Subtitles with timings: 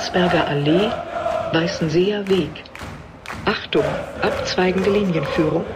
[0.00, 0.90] Landsberger Allee,
[1.52, 2.64] Weißenseer Weg.
[3.44, 3.84] Achtung,
[4.22, 5.66] abzweigende Linienführung.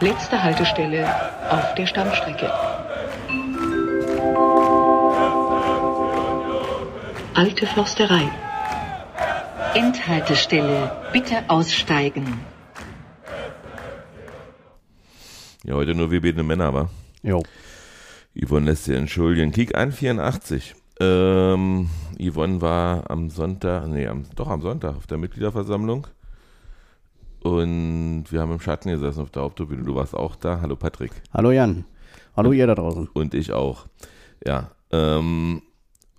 [0.00, 1.06] Letzte Haltestelle
[1.50, 2.50] auf der Stammstrecke.
[7.34, 8.26] Alte Forsterei.
[9.74, 10.90] Endhaltestelle.
[11.12, 12.40] Bitte aussteigen.
[15.64, 16.88] Ja, heute nur wir beten Männer, wa?
[17.22, 17.42] Jo.
[18.34, 19.52] Yvonne lässt sich entschuldigen.
[19.52, 20.74] Kick an 84.
[21.00, 26.06] Ähm, Yvonne war am Sonntag, nee, am, doch am Sonntag auf der Mitgliederversammlung.
[27.42, 29.82] Und wir haben im Schatten gesessen auf der Haupttribüne.
[29.82, 30.60] Du warst auch da.
[30.60, 31.12] Hallo Patrick.
[31.32, 31.84] Hallo Jan.
[32.36, 33.08] Hallo ihr da draußen.
[33.14, 33.86] Und ich auch.
[34.46, 34.72] Ja.
[34.90, 35.62] Ähm,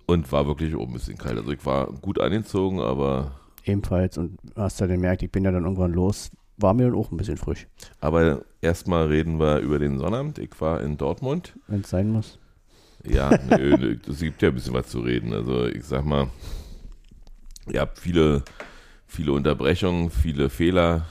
[0.06, 1.38] und war wirklich oben ein bisschen kalt.
[1.38, 3.32] Also ich war gut angezogen, aber.
[3.64, 4.18] Ebenfalls.
[4.18, 6.30] Und hast ja gemerkt, ich bin ja dann irgendwann los.
[6.56, 7.68] War mir dann auch ein bisschen frisch.
[8.00, 10.38] Aber erstmal reden wir über den Sonnabend.
[10.38, 11.56] Ich war in Dortmund.
[11.68, 12.40] Wenn es sein muss.
[13.06, 15.32] Ja, nö, es gibt ja ein bisschen was zu reden.
[15.32, 16.28] Also ich sag mal,
[17.70, 18.42] ihr habt viele,
[19.06, 21.06] viele Unterbrechungen, viele Fehler.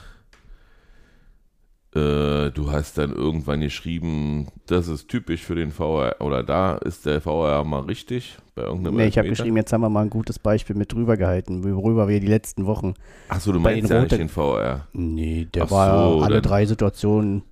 [1.94, 7.06] Äh, du hast dann irgendwann geschrieben, das ist typisch für den VR oder da ist
[7.06, 10.10] der VR mal richtig bei irgendeinem Nee, ich habe geschrieben, jetzt haben wir mal ein
[10.10, 12.94] gutes Beispiel mit drüber gehalten, worüber wir die letzten Wochen.
[13.28, 14.88] Ach so, du meinst ja nicht den VR.
[14.94, 17.44] Nee, der Ach war so, alle drei Situationen,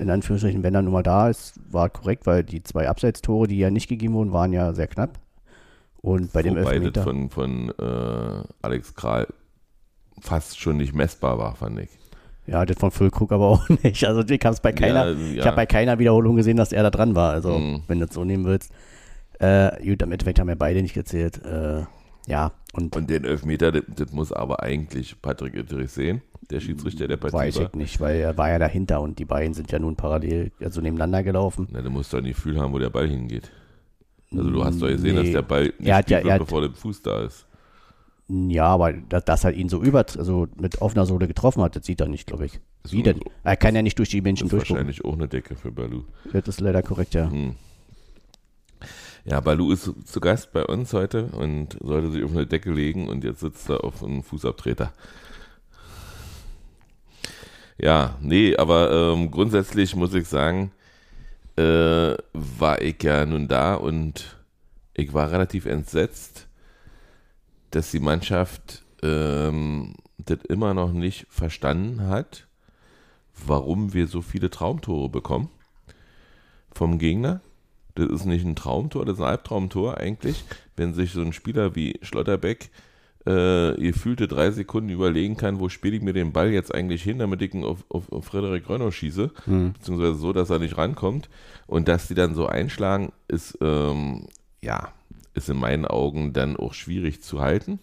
[0.00, 3.58] in Anführungsstrichen, wenn er nun mal da ist, war korrekt, weil die zwei Abseitstore, die
[3.58, 5.18] ja nicht gegeben wurden, waren ja sehr knapp.
[6.02, 7.02] Und bei dem Wobei das Elfmeter.
[7.02, 9.26] von, von äh, Alex Kral
[10.20, 11.90] fast schon nicht messbar war, fand ich.
[12.46, 14.04] Ja, das von Füllkrug aber auch nicht.
[14.04, 15.40] Also ich habe es bei keiner, Ja, ja.
[15.40, 17.32] ich habe bei keiner Wiederholung gesehen, dass er da dran war.
[17.32, 17.82] Also Mhm.
[17.86, 18.72] wenn du das so nehmen willst.
[19.38, 21.42] Äh, gut, im Endeffekt haben wir beide nicht gezählt.
[21.44, 21.82] Äh,
[22.30, 27.08] ja, und, Und den Elfmeter, das, das muss aber eigentlich Patrick Ittrich sehen, der Schiedsrichter
[27.08, 29.78] der Partie weiß ich nicht, weil er war ja dahinter und die beiden sind ja
[29.78, 31.68] nun parallel, also nebeneinander gelaufen.
[31.70, 33.50] Na, du musst doch ein Gefühl haben, wo der Ball hingeht.
[34.32, 35.22] Also du hast doch gesehen, Nee.
[35.24, 37.46] dass der Ball nicht Er hat ja- spielt, er hat- bevor der Fuß da ist.
[38.28, 41.84] Ja, aber dass, dass er ihn so über, also mit offener Sohle getroffen hat, das
[41.84, 42.60] sieht er nicht, glaube ich.
[42.88, 43.16] Wie denn?
[43.16, 44.76] so- Er kann ja nicht durch die Menschen Das ist durchgucken.
[44.86, 46.04] wahrscheinlich auch eine Decke für Balu.
[46.32, 47.28] Das ist leider korrekt, ja.
[47.28, 47.56] Hm.
[49.24, 53.08] Ja, Balu ist zu- Gast bei uns heute und sollte sich auf eine Decke legen
[53.08, 54.92] und jetzt sitzt er auf einem Fußabtreter.
[57.78, 60.72] Ja, nee, aber ähm, grundsätzlich muss ich sagen,
[61.56, 64.36] äh, war ich ja nun da und
[64.94, 66.46] ich war relativ entsetzt,
[67.70, 72.46] dass die Mannschaft ähm, das immer noch nicht verstanden hat,
[73.46, 75.48] warum wir so viele Traumtore bekommen
[76.74, 77.40] vom Gegner.
[78.00, 80.44] Das ist nicht ein Traumtor, das ist ein Albtraumtor eigentlich,
[80.76, 82.70] wenn sich so ein Spieler wie Schlotterbeck
[83.26, 87.18] äh, gefühlte drei Sekunden überlegen kann, wo spiele ich mir den Ball jetzt eigentlich hin,
[87.18, 89.30] damit ich ihn auf, auf, auf Frederik Rönner schieße,
[89.74, 91.28] beziehungsweise so, dass er nicht rankommt.
[91.66, 94.26] Und dass die dann so einschlagen, ist, ähm,
[94.62, 94.88] ja,
[95.34, 97.78] ist in meinen Augen dann auch schwierig zu halten.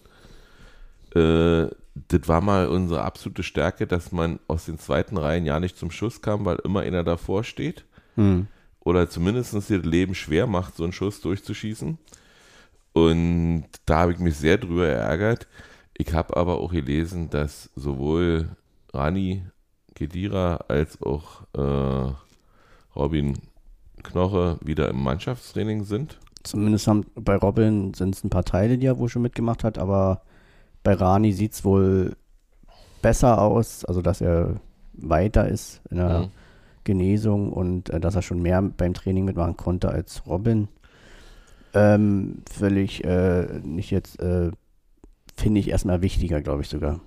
[1.14, 1.68] Äh,
[2.08, 5.90] das war mal unsere absolute Stärke, dass man aus den zweiten Reihen ja nicht zum
[5.90, 7.84] Schuss kam, weil immer einer davor steht
[8.18, 8.48] Hm.
[8.88, 11.98] Oder zumindest dir das Leben schwer macht, so einen Schuss durchzuschießen.
[12.94, 15.46] Und da habe ich mich sehr drüber ärgert.
[15.92, 18.48] Ich habe aber auch gelesen, dass sowohl
[18.94, 19.44] Rani
[19.94, 22.12] Kedira als auch äh,
[22.96, 23.38] Robin
[24.02, 26.18] Knoche wieder im Mannschaftstraining sind.
[26.42, 29.76] Zumindest haben, bei Robin sind es ein paar Teile, die er wohl schon mitgemacht hat,
[29.76, 30.22] aber
[30.82, 32.16] bei Rani sieht es wohl
[33.02, 34.60] besser aus, also dass er
[34.94, 36.28] weiter ist in der Mhm.
[36.88, 40.68] Genesung und äh, dass er schon mehr beim Training mitmachen konnte als Robin.
[41.74, 44.50] Ähm, völlig äh, nicht jetzt, äh,
[45.36, 47.00] finde ich erstmal wichtiger, glaube ich sogar.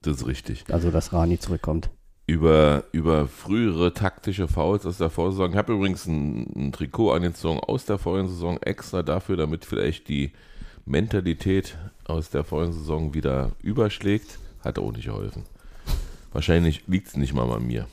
[0.00, 0.64] Das ist richtig.
[0.70, 1.90] Also, dass Rani zurückkommt.
[2.26, 5.50] Über, über frühere taktische Fouls aus der Vorsaison.
[5.50, 10.08] Ich habe übrigens ein, ein Trikot angezogen aus der vorigen Saison extra dafür, damit vielleicht
[10.08, 10.32] die
[10.86, 11.76] Mentalität
[12.06, 14.38] aus der vorigen Saison wieder überschlägt.
[14.64, 15.42] Hat auch nicht geholfen.
[16.32, 17.86] Wahrscheinlich liegt es nicht mal an mir.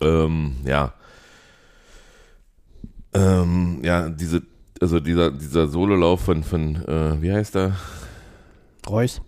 [0.00, 0.92] Ähm, ja.
[3.12, 4.42] Ähm, ja, diese,
[4.80, 7.76] also dieser, dieser Sololauf von, von äh, wie heißt er?
[8.88, 9.20] Reus?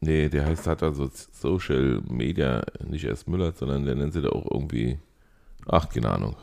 [0.00, 4.28] Nee, der heißt, hat also Social Media, nicht erst Müller, sondern der nennt sie da
[4.28, 4.98] auch irgendwie,
[5.66, 6.36] ach, keine Ahnung.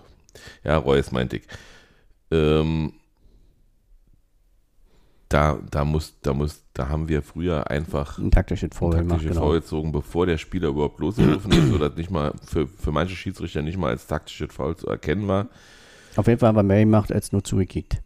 [0.63, 1.43] Ja, Reus meinte ich.
[2.31, 2.93] Ähm,
[5.33, 9.41] da, da muss, da muss, da haben wir früher einfach Ein taktisches Foul taktische genau.
[9.41, 13.63] Foul gezogen, bevor der Spieler überhaupt losgelaufen ist, sodass nicht mal für, für manche Schiedsrichter
[13.63, 15.47] nicht mal als taktisches Foul zu erkennen war.
[16.15, 18.01] Auf jeden Fall haben wir mehr gemacht als nur zugekickt.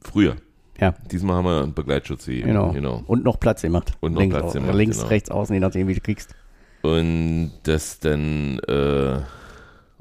[0.00, 0.34] Früher.
[0.80, 0.94] Ja.
[1.12, 2.48] Diesmal haben wir einen Begleitschutz gegeben.
[2.48, 2.72] Genau.
[2.72, 3.04] genau.
[3.06, 3.92] Und noch Platz gemacht.
[4.00, 5.08] Und noch links, Platz gemacht, Links, genau.
[5.08, 6.34] rechts, außen, je nachdem, wie du kriegst.
[6.82, 9.20] Und dass dann äh,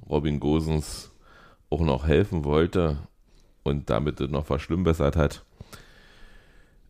[0.10, 1.12] Robin Gosens
[1.70, 2.98] auch noch helfen wollte
[3.64, 5.44] und damit noch verschlimmbessert hat.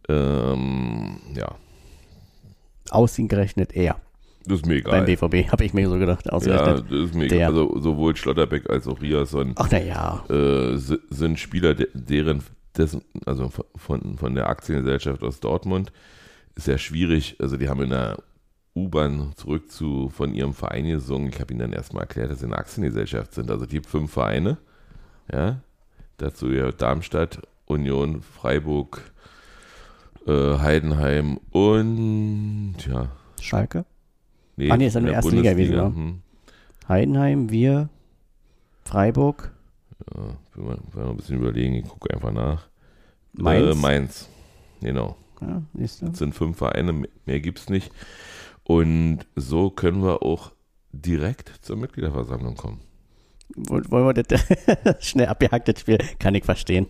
[0.08, 1.56] Ähm, ja,
[2.90, 3.98] Ausgerechnet er.
[4.46, 5.28] das ist mir Beim egal.
[5.30, 6.26] BVB, habe ich mir so gedacht.
[6.26, 6.86] Ja, Ausgerechnet.
[6.92, 7.46] das ist mir egal.
[7.52, 10.24] Also sowohl Schlotterbeck als auch Riasson Ach naja.
[10.30, 12.42] äh, si- sind Spieler, de- deren,
[12.76, 15.92] dessen, also von, von der Aktiengesellschaft aus Dortmund,
[16.56, 17.36] ist ja schwierig.
[17.40, 18.18] Also die haben in der
[18.76, 21.30] U-Bahn zurück zu von ihrem Verein gesungen.
[21.30, 23.52] Ich habe ihnen dann erstmal erklärt, dass sie eine Aktiengesellschaft sind.
[23.52, 24.58] Also gibt fünf Vereine.
[25.32, 25.60] Ja,
[26.22, 29.12] dazu ja Darmstadt, Union, Freiburg,
[30.28, 33.10] äh, Heidenheim und ja.
[33.42, 33.86] Schalke.
[34.58, 35.96] Nee, Ah, nee, ist ja in nur der erste Liga gewesen, Bundesliga, oder?
[35.96, 36.22] hm.
[36.88, 37.90] Heidenheim, wir,
[38.84, 39.52] Freiburg,
[40.16, 40.24] Ja,
[40.56, 42.68] will man, will man ein bisschen überlegen, ich gucke einfach nach.
[43.34, 43.76] Mainz.
[43.78, 44.30] Äh, Mainz.
[44.82, 45.16] Genau.
[45.42, 45.62] Ja?
[45.74, 47.92] Das sind fünf Vereine, mehr- mehr gibt es nicht.
[48.64, 50.52] Und so können wir auch
[50.92, 52.82] direkt zur Mitgliederversammlung kommen.
[53.56, 54.46] Woll- Wollen wir das
[55.06, 55.98] schnell abgehacktes Spiel?
[56.20, 56.88] Kann ich verstehen.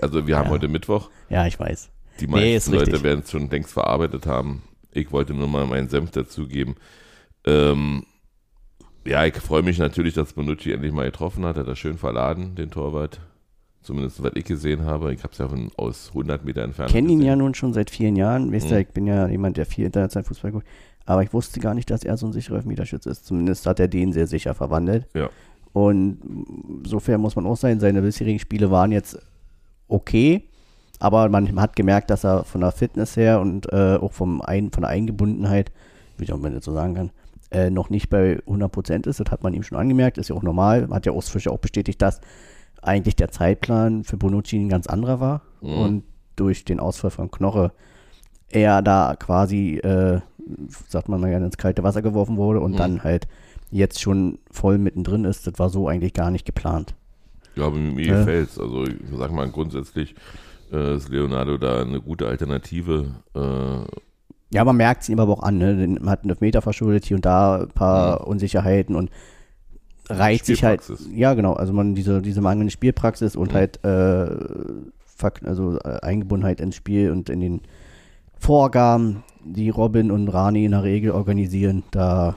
[0.00, 0.50] Also wir haben Ja.
[0.50, 1.10] heute Mittwoch.
[1.28, 1.90] Ja, ich weiß.
[2.20, 3.02] Die Nee, meisten ist Leute richtig.
[3.04, 4.62] werden es schon längst verarbeitet haben.
[4.92, 6.74] Ich wollte nur mal meinen Senf dazugeben.
[7.46, 8.04] Ähm,
[9.06, 11.56] ja, ich freue mich natürlich, dass Bonucci endlich mal getroffen hat.
[11.56, 13.20] Er hat das schön verladen, den Torwart.
[13.82, 15.14] Zumindest, was ich gesehen habe.
[15.14, 17.88] Ich habe es ja von aus 100 Meter entfernt kenne ihn ja nun schon seit
[17.88, 18.52] vielen Jahren.
[18.52, 18.82] Wisst ihr, Mhm.
[18.82, 20.66] ich bin ja jemand, der viel international Fußball guckt.
[21.06, 23.24] Aber ich wusste gar nicht, dass er so ein sicherer Elfmeterschütze ist.
[23.24, 25.06] Zumindest hat er den sehr sicher verwandelt.
[25.14, 25.30] Ja.
[25.72, 26.18] Und
[26.82, 29.18] insofern muss man auch sein, seine bisherigen Spiele waren jetzt
[29.88, 30.48] okay.
[30.98, 34.70] Aber man hat gemerkt, dass er von der Fitness her und äh, auch vom Ein,
[34.70, 35.72] von der Eingebundenheit,
[36.18, 37.10] wie man das so sagen kann,
[37.50, 39.20] äh, noch nicht bei 100% ist.
[39.20, 40.18] Das hat man ihm schon angemerkt.
[40.18, 40.88] Ist ja auch normal.
[40.90, 42.20] Hat ja Ostfischer auch bestätigt, dass
[42.82, 45.42] eigentlich der Zeitplan für Bonucci ein ganz anderer war.
[45.62, 45.78] Mhm.
[45.78, 46.02] Und
[46.36, 47.72] durch den Ausfall von Knoche
[48.48, 50.20] er da quasi, äh,
[50.88, 52.76] sagt man mal gerne, ins kalte Wasser geworfen wurde und Mhm.
[52.76, 53.28] dann halt
[53.70, 55.46] jetzt schon voll mittendrin ist.
[55.46, 56.94] Das war so eigentlich gar nicht geplant.
[57.56, 58.18] Ja, aber mir Ja.
[58.18, 58.58] gefällt's.
[58.58, 60.14] Also ich sag mal, grundsätzlich
[60.72, 63.06] äh, ist Leonardo da eine gute Alternative.
[63.34, 63.96] Äh,
[64.52, 65.58] Ja, man merkt es ihm aber auch an.
[65.58, 65.74] Ne?
[66.00, 69.10] Man hat einen Meter verschuldet, hier und da ein paar Unsicherheiten und
[70.08, 70.82] reizt sich halt.
[71.14, 71.52] Ja, genau.
[71.54, 73.56] Also man diese, diese mangelnde Spielpraxis und Mhm.
[73.56, 74.26] halt äh,
[75.44, 77.60] also äh, Eingebundenheit ins Spiel und in den
[78.38, 82.36] Vorgaben, die Robin und Rani in der Regel organisieren, da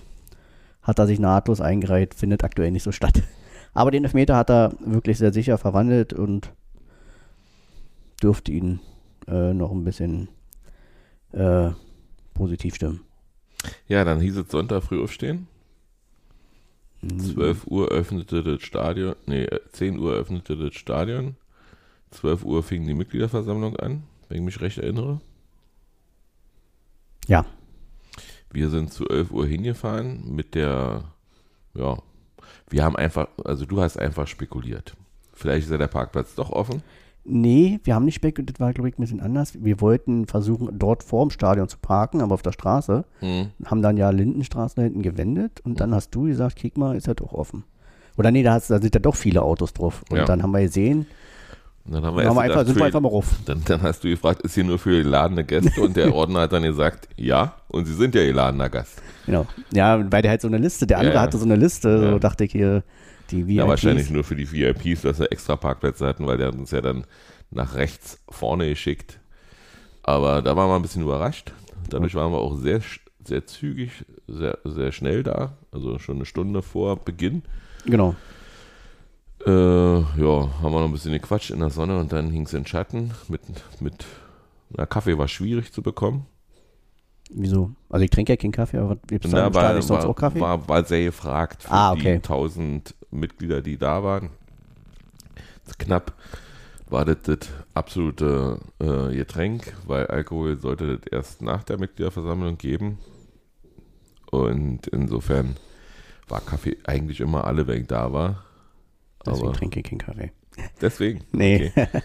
[0.83, 3.24] hat er sich nahtlos eingereiht, findet aktuell nicht so statt.
[3.74, 6.51] Aber den Elfmeter hat er wirklich sehr sicher verwandelt und
[8.21, 8.80] dürfte ihn
[9.27, 10.27] äh, noch ein bisschen
[11.31, 11.71] äh,
[12.33, 13.01] positiv stimmen.
[13.88, 15.47] ja, dann hieß es Sonntag früh aufstehen.
[17.01, 17.19] Mhm.
[17.19, 21.36] 12 Uhr öffnete das Stadion, nee, äh, 10 Uhr öffnete das Stadion.
[22.12, 25.19] 12 Uhr fing die Mitgliederversammlung an, wenn ich mich recht erinnere.
[27.27, 27.45] Ja.
[28.53, 31.03] Wir sind zu 11 Uhr hingefahren mit der,
[31.73, 31.97] ja,
[32.69, 34.95] wir haben einfach, also du hast einfach spekuliert.
[35.33, 36.81] Vielleicht ist ja der Parkplatz doch offen.
[37.25, 39.63] Nee, wir haben nicht spekuliert, das war, glaube ich, ein bisschen anders.
[39.63, 43.05] Wir wollten versuchen, dort vor dem Stadion zu parken, aber auf der Straße.
[43.19, 43.47] Hm.
[43.65, 47.07] Haben dann ja Lindenstraße da hinten gewendet und dann hast du gesagt, kick mal, ist
[47.07, 47.63] ja doch offen.
[48.17, 50.03] Oder nee, da, hast, da sind ja doch viele Autos drauf.
[50.11, 50.25] Und Ja.
[50.25, 51.07] dann haben wir gesehen,
[51.85, 53.27] Und dann haben wir dann haben wir einfach, sind wir einfach mal rauf.
[53.45, 55.81] Dann, dann hast du gefragt, ist hier nur für geladene Gäste?
[55.81, 57.56] Und der Ordner hat dann gesagt, ja.
[57.68, 59.01] Und sie sind ja geladener Gast.
[59.25, 59.45] Genau.
[59.74, 61.27] Ja, weil der halt so eine Liste, der andere Ja, ja.
[61.27, 62.12] hatte so eine Liste, Ja.
[62.12, 62.83] so dachte ich hier,
[63.31, 63.57] die VIPs.
[63.57, 66.72] Ja, wahrscheinlich nur für die VIPs, dass sie extra Parkplätze hatten, weil der hat uns
[66.72, 67.05] ja dann
[67.51, 69.19] nach rechts vorne geschickt.
[70.03, 71.51] Aber da waren wir ein bisschen überrascht.
[71.89, 72.81] Dadurch waren wir auch sehr,
[73.25, 73.91] sehr zügig,
[74.27, 75.58] sehr, sehr schnell da.
[75.72, 77.43] Also schon eine Stunde vor Beginn.
[77.86, 78.15] Genau.
[79.45, 82.53] Äh, ja, haben wir noch ein bisschen gequatscht in der Sonne und dann hing es
[82.53, 83.12] in Schatten.
[83.27, 83.41] Mit,
[83.81, 84.05] mit
[84.69, 86.25] na, Kaffee war schwierig zu bekommen.
[87.29, 87.71] Wieso?
[87.89, 90.15] Also ich trinke ja keinen Kaffee, aber gibt es da Na, Stadion sonst war, auch
[90.15, 90.39] Kaffee?
[90.39, 92.01] War, war sehr gefragt für Ah, okay.
[92.13, 94.29] die 1000 Mitglieder, die da waren.
[95.77, 96.13] Knapp
[96.89, 103.00] war das das absolute äh, Getränk, weil Alkohol sollte das erst nach der Mitgliederversammlung geben.
[104.29, 105.55] Und insofern
[106.27, 108.43] war Kaffee eigentlich immer alle, wenn ich da war.
[109.25, 110.32] Deswegen Aber trinke ich keinen Kaffee.
[110.82, 111.24] deswegen.
[111.32, 111.72] Nee.
[111.75, 111.88] Okay.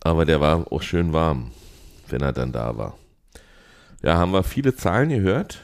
[0.00, 1.50] Aber der war auch schön warm,
[2.08, 2.96] wenn er dann da war.
[4.02, 5.60] Ja, haben wir viele Zahlen gehört.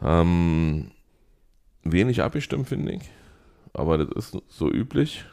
[0.00, 0.90] Haben
[1.82, 3.02] wenig abgestimmt, finde ich.
[3.72, 5.24] Aber das ist so üblich.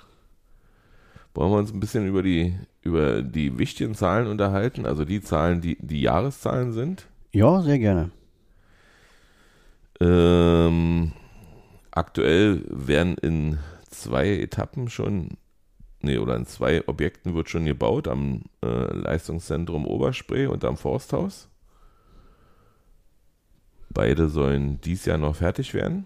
[1.34, 4.86] Wollen wir uns ein bisschen über die, über die wichtigen Zahlen unterhalten?
[4.86, 7.08] Also die Zahlen, die die Jahreszahlen sind.
[7.32, 8.12] Ja, sehr gerne.
[10.02, 11.14] Ähm,
[11.92, 15.38] aktuell werden in zwei Etappen schon,
[16.02, 21.50] nee, oder in zwei Objekten wird schon gebaut, am äh, Leistungszentrum Oberspree und am Forsthaus.
[23.90, 26.06] Beide sollen dies Jahr noch fertig werden.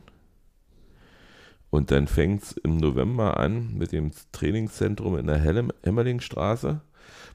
[1.69, 5.39] Und dann fängt es im November an mit dem Trainingszentrum in der
[5.83, 6.81] Hemmerlingstraße.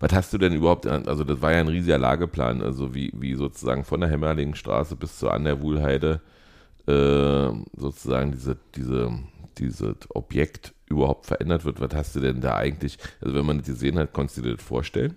[0.01, 3.35] Was hast du denn überhaupt, also das war ja ein riesiger Lageplan, also wie, wie
[3.35, 6.23] sozusagen von der Hämmerlingenstraße bis zur an der Wuhlheide
[6.87, 9.11] äh, sozusagen diese, diese,
[9.59, 11.81] dieses Objekt überhaupt verändert wird.
[11.81, 14.57] Was hast du denn da eigentlich, also wenn man das gesehen hat, konntest du dir
[14.57, 15.17] das vorstellen?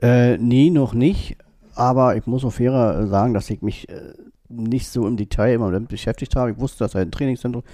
[0.00, 1.36] Äh, nee, noch nicht.
[1.74, 4.14] Aber ich muss auch fairer sagen, dass ich mich äh,
[4.48, 6.52] nicht so im Detail immer damit beschäftigt habe.
[6.52, 7.64] Ich wusste, dass halt ein Trainingszentrum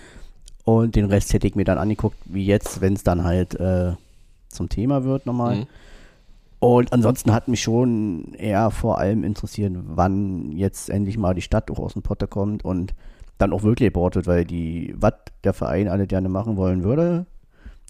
[0.64, 3.92] und den Rest hätte ich mir dann angeguckt, wie jetzt, wenn es dann halt äh,
[4.48, 5.56] zum Thema wird nochmal.
[5.56, 5.66] Mhm.
[6.62, 11.68] Und ansonsten hat mich schon eher vor allem interessiert, wann jetzt endlich mal die Stadt
[11.72, 12.94] auch aus dem Potter kommt und
[13.38, 17.26] dann auch wirklich wird, weil die, was der Verein alle gerne machen wollen würde,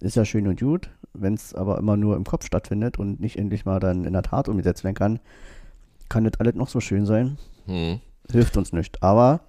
[0.00, 0.88] ist ja schön und gut.
[1.12, 4.22] Wenn es aber immer nur im Kopf stattfindet und nicht endlich mal dann in der
[4.22, 5.20] Tat umgesetzt werden kann,
[6.08, 7.36] kann das alles noch so schön sein.
[7.66, 8.00] Hm.
[8.30, 9.02] Hilft uns nicht.
[9.02, 9.40] Aber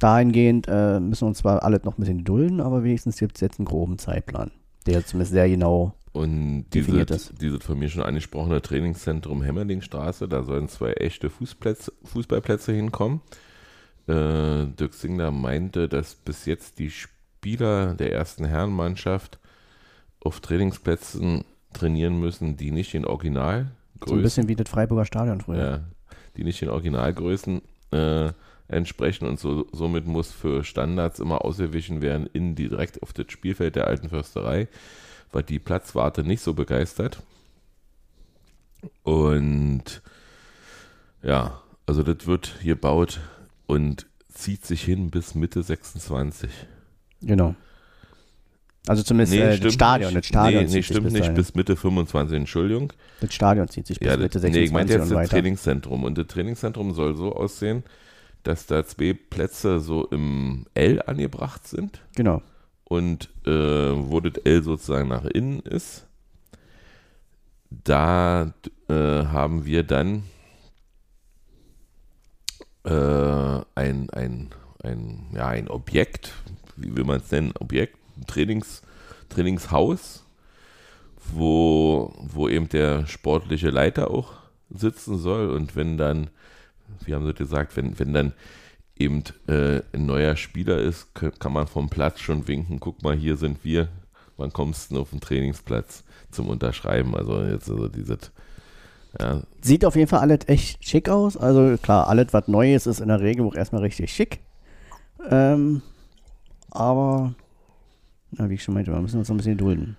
[0.00, 3.42] dahingehend äh, müssen wir uns zwar alles noch ein bisschen gedulden, aber wenigstens gibt es
[3.42, 4.50] jetzt einen groben Zeitplan,
[4.86, 10.68] der zumindest sehr genau Und dieses, dieses von mir schon angesprochene Trainingszentrum Hemmerlingstraße, da sollen
[10.68, 13.20] zwei echte Fußplätze, Fußballplätze hinkommen.
[14.06, 19.38] Äh, Dirk Singler meinte, dass bis jetzt die Spieler der ersten Herrenmannschaft
[20.20, 23.74] auf Trainingsplätzen trainieren müssen, die nicht in Originalgrößen,
[24.06, 25.58] so ein bisschen wie das Freiburger Stadion früher.
[25.58, 25.80] ja,
[26.36, 27.62] die nicht in Originalgrößen
[27.92, 28.32] äh,
[28.68, 33.26] entsprechen und so, somit muss für Standards immer ausgewichen werden in die direkt auf das
[33.30, 34.68] Spielfeld der alten Försterei,
[35.32, 37.22] weil die Platzwarte nicht so begeistert.
[39.02, 40.02] Und
[41.22, 43.20] ja, also das wird gebaut
[43.66, 46.50] und zieht sich hin bis Mitte 26.
[47.22, 47.54] Genau.
[48.86, 51.34] Also zumindest äh, das Stadion, das Stadion nee, nee, stimmt bis nicht, dahin.
[51.34, 52.92] bis Mitte 25, Entschuldigung.
[53.20, 55.28] Das Stadion zieht sich bis Ja, Mitte das, nee, ich 26 meinte jetzt das weiter.
[55.30, 56.04] Trainingszentrum.
[56.04, 57.82] Und das Trainingszentrum soll so aussehen,
[58.44, 62.40] dass da zwei Plätze so im L angebracht sind Genau.
[62.88, 66.06] Und äh, wo das L sozusagen nach innen ist,
[67.70, 68.54] da
[68.88, 70.22] äh, haben wir dann
[72.84, 74.50] äh, ein, ein,
[74.82, 76.32] ein, ja, ein Objekt,
[76.76, 78.82] wie will man es nennen, Objekt, Trainings,
[79.28, 80.24] Trainingshaus,
[81.32, 84.32] wo, wo eben der sportliche Leiter auch
[84.70, 85.50] sitzen soll.
[85.50, 86.30] Und wenn dann,
[87.04, 88.32] wie haben sie gesagt, wenn, wenn dann
[88.98, 93.36] eben äh, ein neuer Spieler ist, kann man vom Platz schon winken, guck mal, hier
[93.36, 93.88] sind wir,
[94.36, 97.14] wann kommst du auf den Trainingsplatz zum Unterschreiben?
[97.14, 98.32] Also jetzt also dieses,
[99.18, 101.36] ja, Sieht auf jeden Fall alles echt schick aus.
[101.36, 104.40] Also klar, alles, was neu ist, ist in der Regel auch erstmal richtig schick.
[105.30, 105.82] Ähm,
[106.70, 107.34] aber,
[108.30, 109.96] na, wie ich schon meinte, wir müssen uns noch ein bisschen gedulden.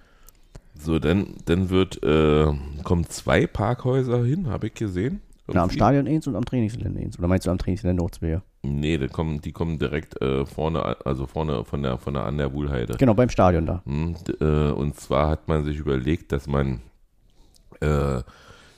[0.79, 2.53] so, dann, dann wird, äh,
[2.83, 5.21] kommen zwei Parkhäuser hin, habe ich gesehen.
[5.47, 5.69] Na, am.
[5.71, 7.17] Stadion eins und am Trainingsgelände eins.
[7.17, 8.41] Oder meinst du am Trainingsgelände auch zwei?
[8.61, 12.37] Nee, die kommen, die kommen direkt äh, vorne, also vorne von der, von der an
[12.37, 12.95] der Wuhlheide.
[12.97, 13.81] Genau, beim Stadion da.
[13.85, 16.81] Hm, d- äh, Und zwar hat man sich überlegt, dass man
[17.79, 18.21] äh,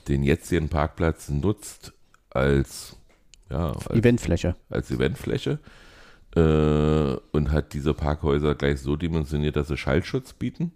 [0.08, 1.94] den jetzigen Parkplatz nutzt
[2.30, 2.96] als,
[3.50, 4.56] ja, als, Eventfläche.
[4.70, 5.58] als Eventfläche
[6.36, 10.72] äh, und hat diese Parkhäuser gleich so dimensioniert, dass sie Schallschutz bieten.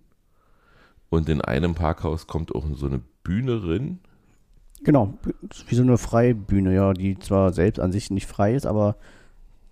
[1.09, 3.99] Und in einem Parkhaus kommt auch so eine Bühne drin.
[4.85, 5.13] Genau,
[5.67, 8.95] wie so eine Freibühne, ja, die zwar selbst an sich nicht frei ist, aber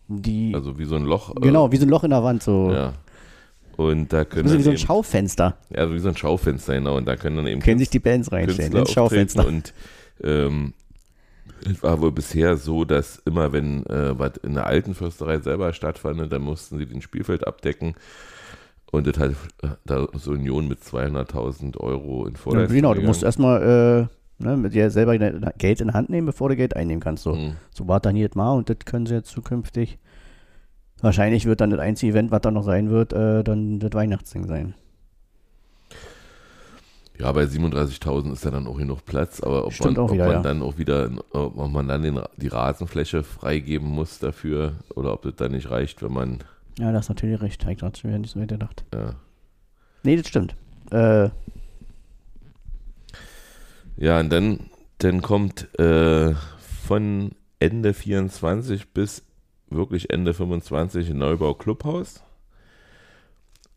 [0.07, 1.35] die, Also wie so ein Loch.
[1.35, 2.71] äh, genau, wie so ein Loch in der Wand, so.
[2.71, 2.93] Ja.
[3.77, 5.57] Und da können bisschen wie so ein eben, Schaufenster.
[5.69, 6.97] ja, also wie so ein Schaufenster, genau.
[6.97, 9.47] Und da können dann eben Können sich die Bands reinstellen, ins Schaufenster.
[9.47, 9.73] und
[10.23, 10.73] ähm,
[11.65, 15.73] es war wohl bisher so, dass immer wenn äh, was in der alten Fürsterei selber
[15.73, 17.95] stattfand, dann mussten sie den Spielfeld abdecken
[18.91, 19.31] und das hat
[19.63, 23.07] äh, da so Union mit 200.000 Euro in Ja, Vorleistung genau, du gegangen.
[23.07, 24.13] musst erstmal äh,
[24.43, 27.23] ne, mit dir selber Geld in die Hand nehmen, bevor du Geld einnehmen kannst.
[27.23, 27.53] So, Mhm.
[27.71, 29.97] so war dann hier mal und das können sie jetzt zukünftig.
[31.01, 34.47] Wahrscheinlich wird dann das einzige Event, was dann noch sein wird, äh, dann das Weihnachtsding
[34.47, 34.73] sein.
[37.19, 40.13] Ja, bei 37.000 ist ja dann auch genug Platz, aber ob Stimmt man, auch ob
[40.15, 40.41] wieder, man ja.
[40.41, 45.35] dann auch wieder, ob man dann den, die Rasenfläche freigeben muss dafür oder ob das
[45.35, 46.39] dann nicht reicht, wenn man,
[46.79, 47.63] Ja, das ist natürlich recht.
[47.69, 48.83] Ich gerade schon nicht so gedacht.
[48.93, 49.13] ja.
[50.05, 50.55] Nee, das stimmt.
[50.91, 51.29] Äh,
[53.97, 56.33] Ja, und dann, dann kommt äh,
[56.85, 59.23] von Ende 24 bis
[59.69, 62.23] wirklich Ende 25 ein Neubau Clubhaus.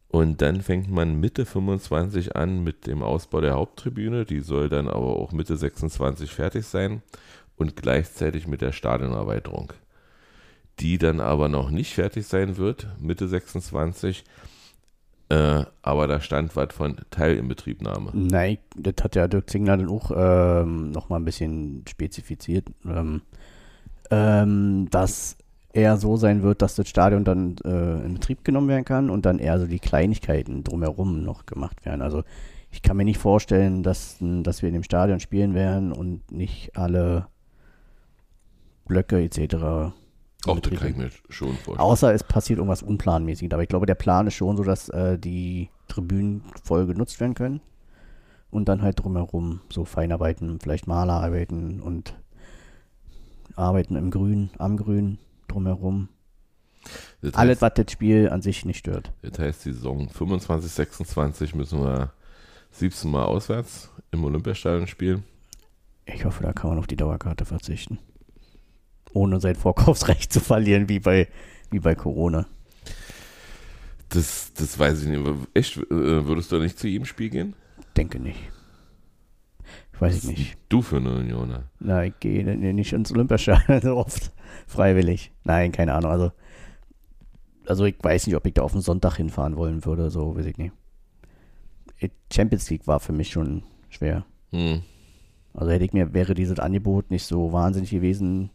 [0.09, 4.25] Und dann fängt man Mitte 25 an mit dem Ausbau der Haupttribüne.
[4.25, 7.03] Die soll dann aber auch Mitte 26 fertig sein.
[7.57, 9.73] Und gleichzeitig mit der Stadionerweiterung.
[10.81, 14.25] Die dann aber noch nicht fertig sein wird, Mitte 26.
[15.29, 18.11] Äh, aber da stand was von Teilinbetriebnahme.
[18.15, 23.23] nein, das hat ja Dirk Zingler dann auch ähm, nochmal ein bisschen spezifiziert, ähm,
[24.11, 25.37] ähm, dass
[25.73, 29.27] eher so sein wird, dass das Stadion dann äh, in Betrieb genommen werden kann und
[29.27, 32.03] dann eher so die Kleinigkeiten drumherum noch gemacht werden.
[32.03, 32.23] Also
[32.71, 36.77] ich kann mir nicht vorstellen, dass, dass wir in dem Stadion spielen werden und nicht
[36.77, 37.27] alle
[38.87, 39.93] Blöcke etc.
[40.49, 41.79] Auch das kann ich mir schon vorstellen.
[41.79, 43.53] Außer es passiert irgendwas unplanmäßig.
[43.53, 47.35] Aber ich glaube, der Plan ist schon so, dass äh, die Tribünen voll genutzt werden
[47.35, 47.61] können.
[48.51, 52.15] Und dann halt drumherum so Feinarbeiten, vielleicht Malerarbeiten und
[53.57, 56.09] Arbeiten im Grün, am Grün, drumherum.
[57.21, 59.13] Das heißt, Alles, was das Spiel an sich nicht stört.
[59.23, 62.13] Das heißt, die Saison 25, 26 müssen wir
[62.71, 65.25] 17 Mal auswärts im Olympiastadion spielen.
[66.05, 67.99] Ich hoffe, da kann man auf die Dauerkarte verzichten.
[69.13, 71.29] Ohne sein Vorkaufsrecht zu verlieren, wie bei,
[71.71, 72.47] wie bei Corona.
[74.09, 75.23] Das, das weiß ich nicht.
[75.55, 77.55] Echt, äh, würdest du nicht zu jedem Spiel gehen?
[77.97, 78.39] Denke nicht.
[79.99, 80.59] Weiß ich nicht.
[80.69, 81.71] Du für eine Unioner?
[81.81, 84.31] Nein, ich gehe nicht ins Olympiastadion so oft.
[84.67, 85.33] Freiwillig.
[85.45, 86.11] Nein, keine Ahnung.
[86.11, 86.33] Also,
[87.67, 90.11] also ich weiß nicht, ob ich da auf den Sonntag hinfahren wollen würde.
[90.11, 90.73] So weiß ich nicht.
[92.33, 94.27] Champions League war für mich schon schwer.
[94.51, 94.83] Hm.
[95.55, 98.51] Also hätte ich mir, wäre dieses Angebot nicht so wahnsinnig gewesen,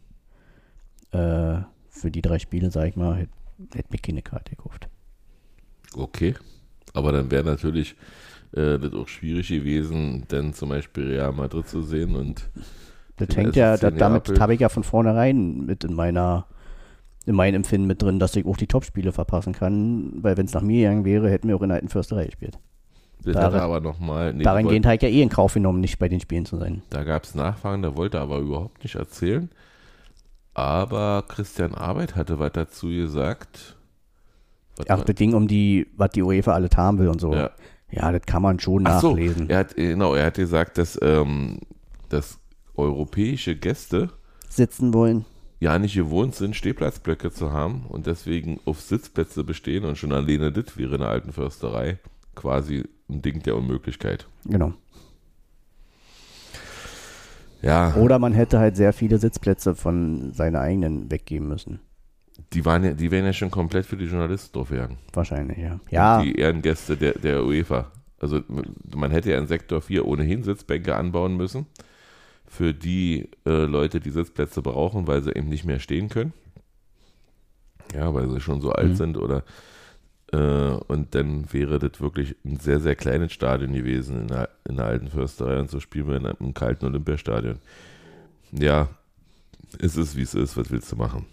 [1.11, 3.31] äh, für die drei Spiele, sag ich mal, hätte,
[3.73, 4.87] hätte mir keine Karte gekauft.
[5.95, 6.35] Okay.
[6.93, 7.95] Aber dann wäre natürlich
[8.53, 12.49] äh, das auch schwierig gewesen, denn zum Beispiel Real Madrid zu sehen und
[13.17, 16.47] das hängt ja, das, damit habe ich ja von vornherein mit in meiner
[17.27, 20.53] in meinem Empfinden mit drin, dass ich auch die Topspiele verpassen kann, weil wenn es
[20.53, 22.57] nach mir gegangen wäre, hätten wir auch in der alten Försterei gespielt.
[23.23, 25.79] Das darin, aber noch mal, nee, darin gehend habe ich ja eh in Kauf genommen,
[25.79, 26.81] nicht bei den Spielen zu sein.
[26.89, 29.49] Da gab es Nachfragen, der wollte aber überhaupt nicht erzählen.
[30.53, 33.77] Aber Christian Arbeit hatte was dazu gesagt.
[34.87, 37.33] Ach, das Ding um die, was die UEFA alle haben will und so.
[37.33, 37.51] Ja.
[37.91, 39.47] Ja, das kann man schon Ach nachlesen.
[39.47, 41.59] So, er hat, genau, er hat gesagt, dass, ähm,
[42.09, 42.39] dass
[42.75, 44.09] europäische Gäste
[44.49, 45.25] sitzen wollen.
[45.59, 50.51] Ja, nicht gewohnt sind, Stehplatzblöcke zu haben und deswegen auf Sitzplätze bestehen und schon alleine
[50.51, 51.99] das wäre in der alten Försterei
[52.33, 54.25] quasi ein Ding der Unmöglichkeit.
[54.45, 54.73] Genau.
[57.61, 57.95] Ja.
[57.95, 61.79] Oder man hätte halt sehr viele Sitzplätze von seinen eigenen weggeben müssen.
[62.53, 64.97] Die, waren ja, die wären ja schon komplett für die Journalisten drauf gegangen.
[65.13, 65.79] Wahrscheinlich, ja.
[65.89, 66.21] ja.
[66.21, 67.91] Die Ehrengäste der, der UEFA.
[68.19, 68.41] Also
[68.95, 71.65] man hätte ja in Sektor 4 ohnehin Sitzbänke anbauen müssen
[72.47, 76.33] für die äh, Leute, die Sitzplätze brauchen, weil sie eben nicht mehr stehen können.
[77.95, 78.95] Ja, weil sie schon so alt mhm.
[78.95, 79.43] sind oder
[80.37, 84.85] und dann wäre das wirklich ein sehr, sehr kleines Stadion gewesen in der, in der
[84.85, 87.57] alten Försterei und so spielen wir in einem kalten Olympiastadion.
[88.51, 88.89] Ja,
[89.79, 91.25] es ist wie es ist, was willst du machen?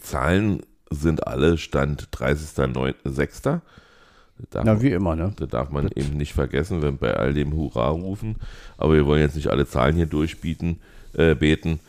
[0.00, 3.60] Zahlen sind alle Stand 30.06.
[4.54, 5.32] Na, wie immer, ne?
[5.36, 8.36] Da darf man das eben nicht vergessen, wenn bei all dem Hurra rufen.
[8.76, 10.80] Aber wir wollen jetzt nicht alle Zahlen hier durchbieten,
[11.14, 11.80] äh, beten.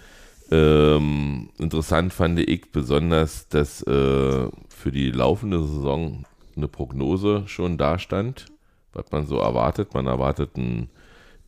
[0.52, 8.00] Ähm, interessant fand ich besonders, dass äh, für die laufende Saison eine Prognose schon da
[8.00, 8.48] stand,
[8.94, 9.94] was man so erwartet.
[9.94, 10.90] Man erwartet einen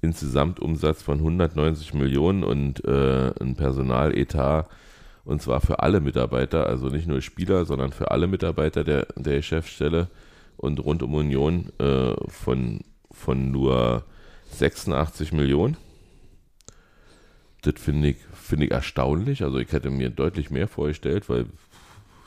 [0.01, 4.69] Insgesamtumsatz von 190 Millionen und äh, ein Personaletat
[5.23, 9.37] und zwar für alle Mitarbeiter, also nicht nur Spieler, sondern für alle Mitarbeiter der, der
[9.37, 10.07] Geschäftsstelle
[10.57, 14.03] und rund um Union äh, von, von nur
[14.51, 15.77] 86 Millionen.
[17.61, 19.43] Das finde ich, find ich erstaunlich.
[19.43, 21.45] Also ich hätte mir deutlich mehr vorgestellt, weil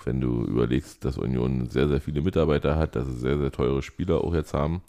[0.05, 3.83] wenn du überlegst, dass Union sehr, sehr viele Mitarbeiter hat, dass sie sehr, sehr teure
[3.83, 4.83] Spieler auch jetzt haben.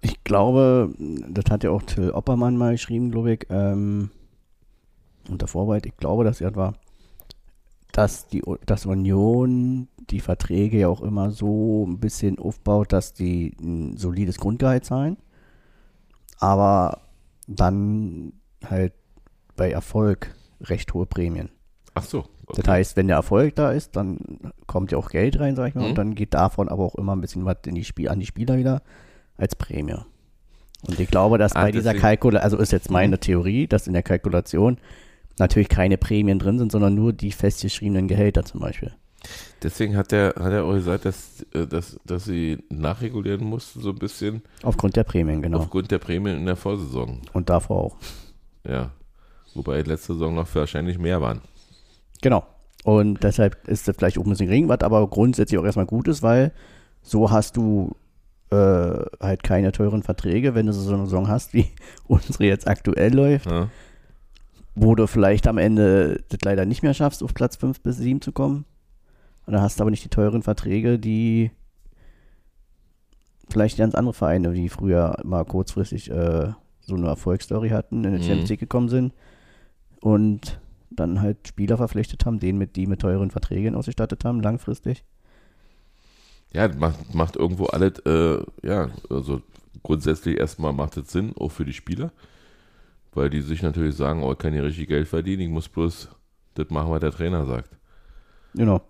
[0.00, 4.10] Ich glaube, das hat ja auch Till Oppermann mal geschrieben, glaube ich, ähm,
[5.30, 5.86] unter Vorweit.
[5.86, 6.74] Ich glaube, dass er war,
[7.92, 13.56] dass die dass Union die Verträge ja auch immer so ein bisschen aufbaut, dass die
[13.62, 15.16] ein solides Grundgehalt zahlen,
[16.38, 17.00] aber
[17.46, 18.32] dann
[18.68, 18.92] halt
[19.56, 21.50] bei Erfolg recht hohe Prämien.
[21.94, 22.24] Ach so.
[22.46, 22.60] Okay.
[22.60, 24.18] Das heißt, wenn der Erfolg da ist, dann
[24.66, 25.90] kommt ja auch Geld rein, sag ich mal, mhm.
[25.90, 28.26] und dann geht davon aber auch immer ein bisschen was in die Spiel, an die
[28.26, 28.82] Spieler wieder
[29.36, 29.96] als Prämie.
[30.86, 33.20] Und ich glaube, dass ah, bei dieser Kalkulation, also ist jetzt meine mhm.
[33.20, 34.78] Theorie, dass in der Kalkulation
[35.38, 38.92] natürlich keine Prämien drin sind, sondern nur die festgeschriebenen Gehälter zum Beispiel.
[39.62, 43.90] Deswegen hat er, hat er auch gesagt, dass, äh, dass, dass sie nachregulieren mussten, so
[43.90, 44.42] ein bisschen.
[44.62, 45.58] Aufgrund der Prämien, genau.
[45.58, 47.22] Aufgrund der Prämien in der Vorsaison.
[47.32, 47.96] Und davor auch.
[48.68, 48.90] Ja.
[49.54, 51.40] Wobei letzte Saison noch wahrscheinlich mehr waren.
[52.22, 52.44] Genau.
[52.84, 56.08] Und deshalb ist das vielleicht auch ein bisschen gering, was aber grundsätzlich auch erstmal gut
[56.08, 56.52] ist, weil
[57.02, 57.96] so hast du
[58.50, 58.56] äh,
[59.20, 61.66] halt keine teuren Verträge, wenn du so eine Saison hast, wie
[62.06, 63.46] unsere jetzt aktuell läuft.
[63.46, 63.68] Ja
[64.74, 68.20] wo du vielleicht am Ende das leider nicht mehr schaffst, auf Platz 5 bis 7
[68.20, 68.64] zu kommen.
[69.46, 71.50] Und dann hast du aber nicht die teuren Verträge, die
[73.48, 78.20] vielleicht ganz andere Vereine, die früher mal kurzfristig äh, so eine Erfolgsstory hatten, in den
[78.20, 78.26] mhm.
[78.26, 79.12] Champions League gekommen sind
[80.04, 85.02] und dann halt Spieler verpflichtet haben, den mit die mit teuren Verträgen ausgestattet haben, langfristig.
[86.52, 89.40] Ja, macht, macht irgendwo alles, äh, ja, also
[89.82, 92.12] grundsätzlich erstmal macht es Sinn, auch für die Spieler,
[93.14, 96.10] weil die sich natürlich sagen, oh, ich kann hier richtig Geld verdienen, ich muss bloß
[96.52, 97.70] das machen, was der Trainer sagt.
[98.54, 98.82] Genau.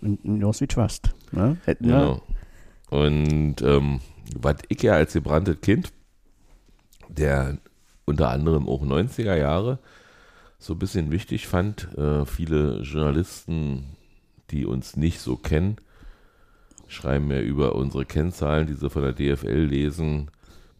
[0.00, 1.10] Und Knows we trust.
[1.32, 1.58] Ne?
[1.66, 2.22] Hätten wir- Genau.
[2.90, 4.00] Und ähm,
[4.40, 5.92] was ich ja als gebranntes Kind,
[7.08, 7.58] der
[8.06, 9.78] unter anderem auch 90er Jahre
[10.64, 13.84] so ein bisschen wichtig fand, äh, viele Journalisten,
[14.50, 15.76] die uns nicht so kennen,
[16.88, 20.30] schreiben mir über unsere Kennzahlen, die sie von der DFL lesen,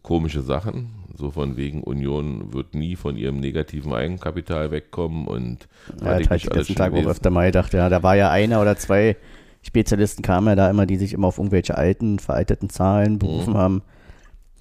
[0.01, 0.89] komische Sachen.
[1.15, 5.67] So von wegen Union wird nie von ihrem negativen Eigenkapital wegkommen und
[6.01, 8.61] Ja, hatte ich letzten schon Tag auch öfter mal gedacht, ja, da war ja einer
[8.61, 9.17] oder zwei
[9.61, 13.57] Spezialisten kamen ja da immer, die sich immer auf irgendwelche alten, veralteten Zahlen berufen Mhm.
[13.57, 13.81] haben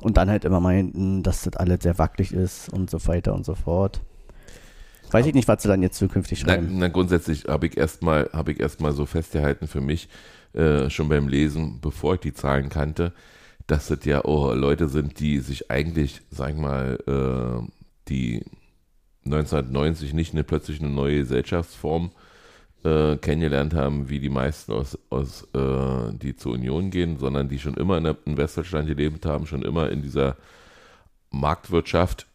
[0.00, 3.44] und dann halt immer meinten, dass das alles sehr wackelig ist und so weiter und
[3.44, 4.02] so fort.
[5.14, 6.70] Weiß ich nicht, was sie dann jetzt zukünftig Na, schreiben.
[6.72, 10.08] na grundsätzlich habe ich erstmal habe ich erstmal so festgehalten für mich
[10.54, 13.12] äh, schon beim Lesen, bevor ich die Zahlen kannte,
[13.68, 17.64] dass das ja auch Leute sind, die sich eigentlich, sag ich mal, äh,
[18.08, 18.44] die
[19.24, 22.10] 1990 nicht eine plötzlich eine neue Gesellschaftsform
[22.82, 27.60] äh, kennengelernt haben, wie die meisten aus, aus äh, die zur Union gehen, sondern die
[27.60, 30.36] schon immer in, der, in Westdeutschland gelebt haben, schon immer in dieser
[31.30, 32.26] Marktwirtschaft,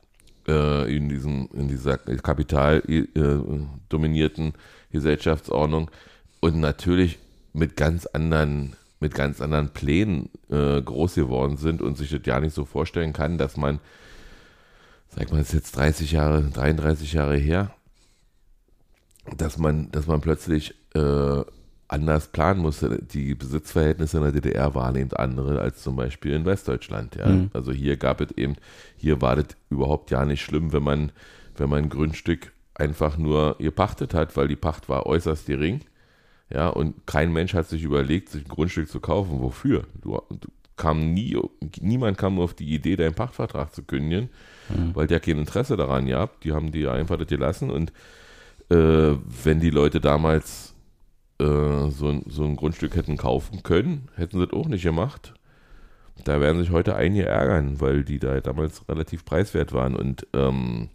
[0.50, 4.54] äh, in, diesem, in dieser kapitaldominierten äh,
[4.92, 5.92] Gesellschaftsordnung
[6.40, 7.20] und natürlich
[7.54, 12.42] mit ganz anderen mit ganz anderen Plänen äh, groß geworden sind und sich das ja
[12.42, 13.80] nicht so vorstellen kann, dass man,
[15.08, 17.74] sag mal, es ist jetzt 30 Jahre, 33 Jahre her,
[19.38, 21.44] dass man, dass man plötzlich äh,
[21.89, 23.02] anders planen musste.
[23.02, 27.15] Die Besitzverhältnisse in der DDR waren eben andere als zum Beispiel in Westdeutschland.
[27.15, 27.28] Ja.
[27.28, 27.49] Mhm.
[27.54, 28.56] Also hier gab es eben,
[28.95, 31.12] hier war das überhaupt ja nicht schlimm, wenn man,
[31.58, 35.82] wenn man ein Grundstück einfach nur gepachtet hat, weil die Pacht war äußerst gering.
[36.52, 39.41] Ja, und kein Mensch hat sich überlegt, sich ein Grundstück zu kaufen.
[39.41, 39.84] Wofür?
[40.02, 40.47] Du, du
[40.78, 41.38] kam nie,
[41.82, 44.30] niemand kam auf die Idee, deinen Pachtvertrag zu kündigen,
[44.93, 46.43] weil der kein Interesse daran gehabt.
[46.43, 47.91] Die haben die einfach das gelassen und
[48.69, 50.73] äh, wenn die Leute damals
[51.39, 55.34] äh, so, ein- so ein Grundstück hätten kaufen können, hätten sie das auch nicht gemacht.
[56.25, 59.95] Da werden sich heute einige ärgern, weil die da damals relativ preiswert waren.
[59.95, 60.89] Und, ähm,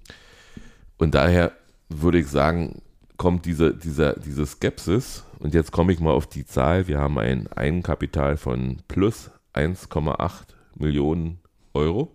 [0.98, 1.52] und daher
[1.88, 2.83] würde ich sagen,
[3.16, 5.24] kommt diese, dieser, diese Skepsis.
[5.38, 6.88] Und jetzt komme ich mal auf die Zahl.
[6.88, 11.38] Wir haben ein Eigenkapital von plus 1,8 Millionen
[11.72, 12.11] Euro.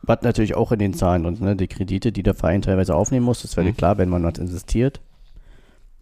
[0.02, 3.24] Was natürlich auch in den Zahlen und ne, die Kredite, die der Verein teilweise aufnehmen
[3.26, 3.76] muss, ist völlig Mhm.
[3.78, 5.00] klar, wenn man was investiert,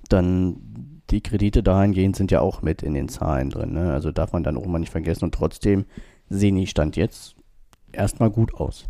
[0.09, 3.73] dann die Kredite dahingehend sind ja auch mit in den Zahlen drin.
[3.73, 3.93] Ne?
[3.93, 5.85] Also darf man dann auch mal nicht vergessen und trotzdem
[6.29, 7.35] sehen die Stand jetzt
[7.93, 8.89] erstmal gut aus.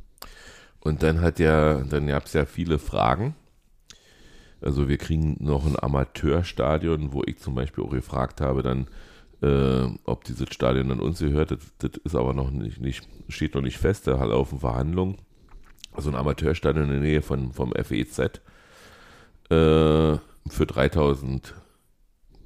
[0.80, 3.34] Und dann hat ja, dann gab es ja viele Fragen.
[4.62, 8.86] Also wir kriegen noch ein Amateurstadion, wo ich zum Beispiel auch gefragt habe, dann,
[9.42, 11.50] äh, ob dieses Stadion an uns gehört.
[11.52, 15.16] Das, das ist aber noch nicht, nicht, steht noch nicht fest, da laufen Verhandlungen.
[15.92, 18.30] Also ein Amateurstadion in der Nähe von, vom FEZ äh,
[19.48, 21.54] für 3000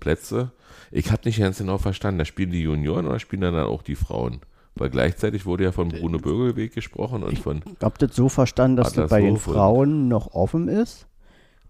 [0.01, 0.53] Plätze.
[0.91, 3.97] Ich habe nicht ganz genau verstanden, da spielen die Junioren oder spielen dann auch die
[3.97, 4.41] Frauen?
[4.77, 8.77] Weil gleichzeitig wurde ja von Bruno Bögelweg gesprochen und von Habt ihr das so verstanden,
[8.77, 11.07] dass das bei den Frauen noch offen ist?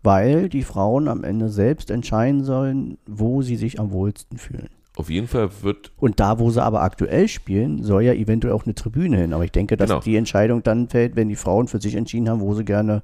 [0.02, 4.68] Weil die Frauen am Ende selbst entscheiden sollen, wo sie sich am wohlsten fühlen.
[4.96, 8.64] Auf jeden Fall wird, Und da, wo sie aber aktuell spielen, soll ja eventuell auch
[8.64, 9.32] eine Tribüne hin.
[9.32, 10.00] Aber ich denke, dass Genau.
[10.00, 13.02] die Entscheidung dann fällt, wenn die Frauen für sich entschieden haben, wo sie gerne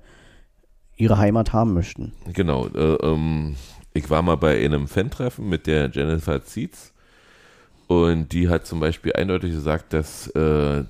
[0.96, 2.12] ihre Heimat haben möchten.
[2.32, 3.56] genau, äh, ähm,
[3.92, 6.92] ich war mal bei einem Fan-Treffen mit der Jennifer Zietz
[7.88, 10.84] und die hat zum Beispiel eindeutig gesagt, dass äh,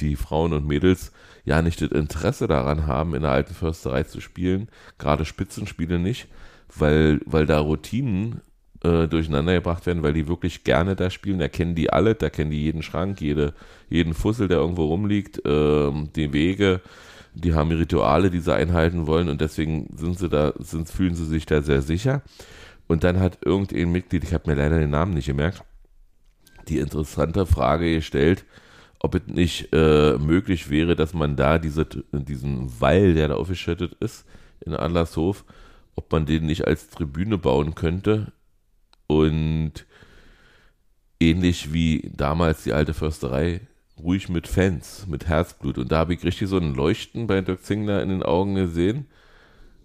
[0.00, 1.12] die Frauen und Mädels
[1.44, 6.26] ja nicht das Interesse daran haben, in der alten Försterei zu spielen, gerade Spitzenspiele nicht,
[6.76, 8.40] weil, weil da Routinen
[8.82, 11.38] äh, durcheinander gebracht werden, weil die wirklich gerne da spielen.
[11.38, 13.54] Da kennen die alle, da kennen die jeden Schrank, jede,
[13.88, 16.80] jeden Fussel, der irgendwo rumliegt, ähm, die Wege,
[17.34, 21.26] die haben Rituale, die sie einhalten wollen und deswegen sind sie da, sind, fühlen sie
[21.26, 22.22] sich da sehr sicher.
[22.88, 25.62] Und dann hat irgendein Mitglied, ich habe mir leider den Namen nicht gemerkt,
[26.68, 28.44] die interessante Frage gestellt,
[28.98, 33.94] ob es nicht äh, möglich wäre, dass man da diese, diesen Wall, der da aufgeschüttet
[34.00, 34.26] ist,
[34.60, 35.44] in Adlershof,
[35.94, 38.32] ob man den nicht als Tribüne bauen könnte
[39.18, 39.72] und
[41.20, 43.60] ähnlich wie damals die alte Försterei,
[43.98, 45.78] ruhig mit Fans, mit Herzblut.
[45.78, 49.06] Und da habe ich richtig so ein Leuchten bei Dirk Zingler in den Augen gesehen,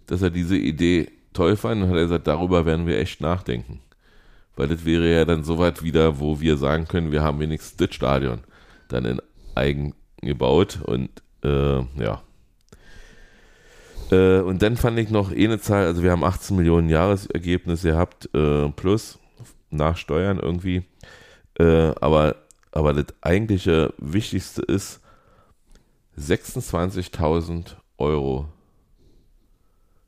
[0.06, 3.80] dass er diese Idee toll fand und hat er gesagt, darüber werden wir echt nachdenken.
[4.56, 7.76] Weil das wäre ja dann so weit wieder, wo wir sagen können, wir haben wenigstens
[7.76, 8.40] das Stadion
[8.88, 9.20] dann in
[9.54, 11.10] eigen gebaut und
[11.42, 12.22] Äh, ja.
[14.10, 18.28] Äh, und dann fand ich noch eine Zahl, also wir haben 18 Millionen Jahresergebnis gehabt,
[18.34, 19.18] äh, plus
[19.70, 20.84] nach Steuern irgendwie.
[21.58, 22.36] Äh, aber,
[22.72, 25.00] aber das eigentliche Wichtigste ist
[26.18, 28.48] 26.000 Euro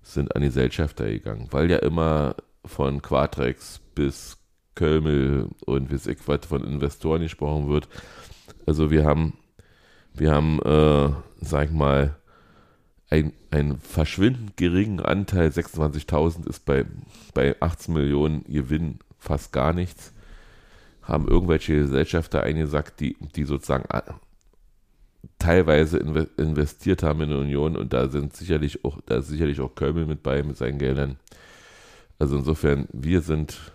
[0.03, 2.35] sind an die Gesellschafter gegangen, weil ja immer
[2.65, 4.39] von Quatrex bis
[4.75, 7.89] Kölmel und wie es was von Investoren gesprochen wird.
[8.67, 9.35] Also wir haben,
[10.15, 11.11] wir haben, äh,
[11.41, 12.17] sag ich mal,
[13.11, 16.87] ein, ein verschwindend geringen Anteil, 26.000 ist bei,
[17.35, 20.13] bei 18 Millionen Gewinn fast gar nichts,
[21.03, 24.03] haben irgendwelche Gesellschafter eingesagt, die, die sozusagen äh,
[25.39, 29.75] teilweise investiert haben in die Union und da sind sicherlich auch, da ist sicherlich auch
[29.75, 31.19] Kölmel mit bei mit seinen Geldern.
[32.19, 33.73] Also insofern, wir sind,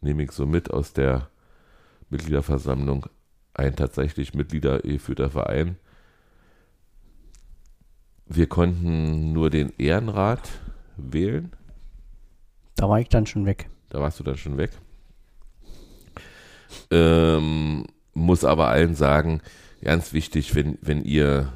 [0.00, 1.28] nehme ich so mit aus der
[2.10, 3.06] Mitgliederversammlung,
[3.54, 5.76] ein tatsächlich mitgliedergeführter Verein.
[8.26, 10.50] Wir konnten nur den Ehrenrat
[10.96, 11.52] wählen.
[12.76, 13.68] Da war ich dann schon weg.
[13.90, 14.70] Da warst du dann schon weg.
[16.90, 19.40] Ähm, muss aber allen sagen,
[19.82, 21.52] ganz wichtig, wenn, wenn ihr,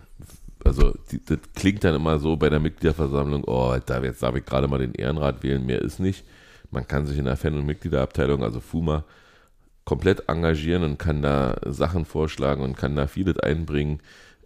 [0.64, 4.44] also die, das klingt dann immer so bei der Mitgliederversammlung, oh, da jetzt darf ich
[4.44, 6.24] gerade mal den Ehrenrat wählen, mehr ist nicht.
[6.70, 9.04] Man kann sich in der Fan- und Mitgliederabteilung, also FUMA,
[9.84, 14.00] komplett engagieren und kann da Sachen vorschlagen und kann da vieles einbringen.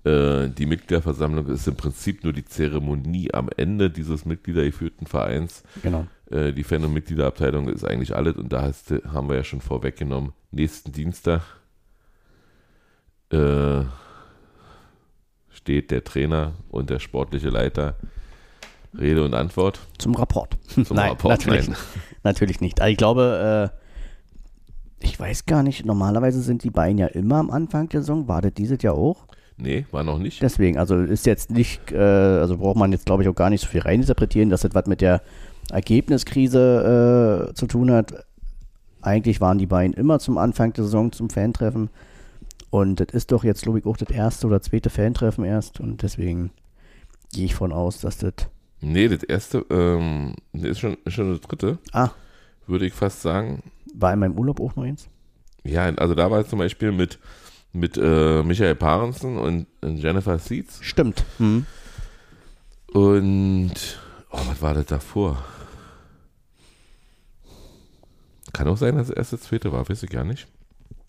[0.04, 5.62] Äh, die Mitgliederversammlung ist im Prinzip nur die Zeremonie am Ende dieses mitgliedergeführten Vereins.
[5.82, 6.06] Genau.
[6.30, 9.60] Äh, die Fan- und Mitgliederabteilung ist eigentlich alles und da hast, haben wir ja schon
[9.60, 10.32] vorweggenommen.
[10.50, 11.42] Nächsten Dienstag
[13.30, 13.82] äh,
[15.50, 17.96] steht der Trainer und der sportliche Leiter
[18.98, 19.80] Rede und Antwort.
[19.98, 20.58] Zum Rapport.
[20.66, 21.78] Zum nein, Rapport, natürlich, nein.
[22.24, 22.80] natürlich nicht.
[22.80, 27.50] Also ich glaube, äh, ich weiß gar nicht, normalerweise sind die beiden ja immer am
[27.50, 28.28] Anfang der Saison.
[28.28, 29.26] War das dieses Jahr auch?
[29.56, 30.42] Nee, war noch nicht.
[30.42, 33.60] Deswegen, also ist jetzt nicht, äh, also braucht man jetzt glaube ich auch gar nicht
[33.60, 35.22] so viel reininterpretieren, dass das was mit der
[35.70, 38.12] Ergebniskrise äh, zu tun hat.
[39.02, 41.90] Eigentlich waren die beiden immer zum Anfang der Saison zum Fantreffen.
[42.70, 45.80] Und das ist doch jetzt, glaube ich, auch das erste oder zweite Fantreffen erst.
[45.80, 46.50] Und deswegen
[47.32, 48.32] gehe ich von aus, dass das.
[48.80, 52.10] Nee, das erste ähm, ist, schon, ist schon das dritte, Ah,
[52.66, 53.62] würde ich fast sagen.
[53.94, 55.08] war in meinem Urlaub auch noch eins?
[55.64, 57.18] Ja, also da war es zum Beispiel mit,
[57.72, 60.78] mit äh, Michael Parensen und, und Jennifer Seeds.
[60.82, 61.24] Stimmt.
[61.38, 61.66] Hm.
[62.92, 65.42] Und, oh, was war das davor?
[68.52, 70.46] Kann auch sein, dass das erste, zweite war, weiß ich gar nicht.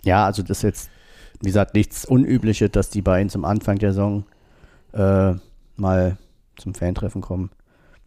[0.04, 0.90] Ja, also das ist jetzt,
[1.42, 4.26] wie gesagt, nichts Unübliches, dass die beiden zum Anfang der Saison
[4.94, 5.34] äh,
[5.76, 6.18] mal
[6.56, 7.50] zum Fantreffen kommen.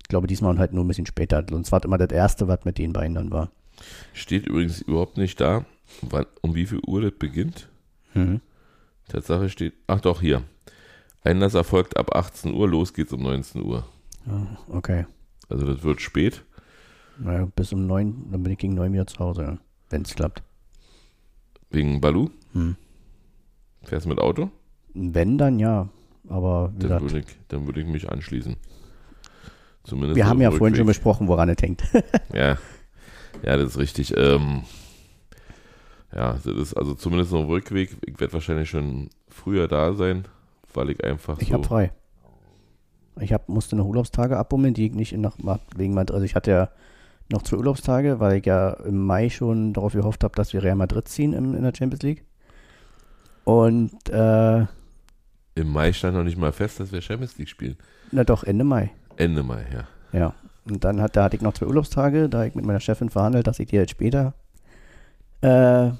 [0.02, 1.44] Ich glaube, diesmal halt nur ein bisschen später.
[1.48, 3.50] Sonst war das immer das erste, was mit den beiden dann war.
[4.14, 5.66] Steht übrigens überhaupt nicht da,
[6.00, 7.68] wann, um wie viel Uhr das beginnt.
[8.16, 8.40] Mhm.
[9.08, 10.42] Tatsache steht, ach doch, hier.
[11.22, 13.86] Einlass erfolgt ab 18 Uhr, los geht's um 19 Uhr.
[14.68, 15.06] Okay.
[15.48, 16.44] Also das wird spät.
[17.18, 19.58] Naja, bis um neun, dann bin ich gegen neun wieder zu Hause,
[19.90, 20.42] wenn es klappt.
[21.70, 22.30] Wegen Balu.
[22.52, 22.76] Hm.
[23.84, 24.50] Fährst du mit Auto?
[24.94, 25.88] Wenn, dann ja.
[26.28, 28.56] Aber wie Dann würde ich, dann würde ich mich anschließen.
[29.84, 30.96] Zumindest wir haben ja vorhin schon Rückweg.
[30.96, 31.82] besprochen, woran es hängt.
[32.34, 32.58] Ja,
[33.44, 34.16] ja, das ist richtig.
[34.16, 34.62] Ähm,
[36.14, 37.96] ja, das ist also zumindest noch Rückweg.
[38.06, 40.24] Ich werde wahrscheinlich schon früher da sein,
[40.74, 41.54] weil ich einfach Ich so.
[41.54, 41.92] habe frei.
[43.20, 45.36] Ich hab, musste noch Urlaubstage abbummeln, die ich nicht in nach,
[45.74, 46.14] wegen Madrid.
[46.14, 46.68] Also ich hatte ja
[47.32, 50.76] noch zwei Urlaubstage, weil ich ja im Mai schon darauf gehofft habe, dass wir Real
[50.76, 52.24] Madrid ziehen im, in der Champions League.
[53.44, 54.60] Und äh,
[55.54, 57.76] Im Mai stand noch nicht mal fest, dass wir Champions League spielen.
[58.12, 58.90] na doch, Ende Mai.
[59.16, 60.18] Ende Mai, ja.
[60.18, 60.34] Ja.
[60.68, 63.46] Und dann hat, da hatte ich noch zwei Urlaubstage, da ich mit meiner Chefin verhandelt,
[63.46, 64.34] dass ich die halt später
[65.46, 65.92] äh,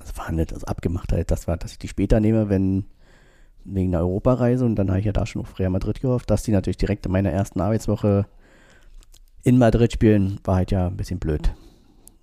[0.00, 2.84] also verhandelt, also abgemacht halt, das war, dass ich die später nehme, wenn
[3.64, 6.42] wegen der Europareise und dann habe ich ja da schon auf Real Madrid gehofft, dass
[6.42, 8.26] die natürlich direkt in meiner ersten Arbeitswoche
[9.42, 11.54] in Madrid spielen, war halt ja ein bisschen blöd.